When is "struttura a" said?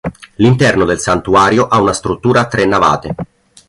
1.93-2.47